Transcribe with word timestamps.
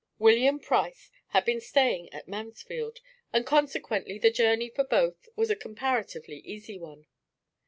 William 0.17 0.59
Price 0.59 1.11
had 1.27 1.45
been 1.45 1.61
staying 1.61 2.11
at 2.11 2.27
Mansfield, 2.27 3.01
and 3.31 3.45
consequently 3.45 4.17
the 4.17 4.31
journey 4.31 4.67
for 4.69 4.83
both 4.83 5.29
was 5.35 5.51
a 5.51 5.55
comparatively 5.55 6.37
easy 6.39 6.79
one. 6.79 7.05